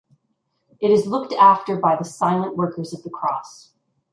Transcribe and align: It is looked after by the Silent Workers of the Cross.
It 0.79 0.89
is 0.89 1.05
looked 1.05 1.31
after 1.33 1.75
by 1.77 1.95
the 1.95 2.05
Silent 2.05 2.57
Workers 2.57 2.91
of 2.91 3.03
the 3.03 3.11
Cross. 3.11 3.71